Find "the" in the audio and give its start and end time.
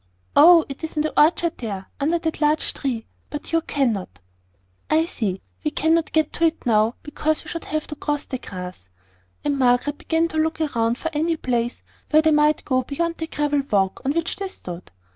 1.03-1.13, 8.25-8.39, 13.19-13.27